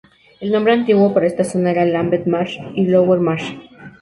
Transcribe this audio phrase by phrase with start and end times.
[0.39, 3.53] El nombre antiguo para esta zona era "Lambeth Marsh" y "Lower Marsh".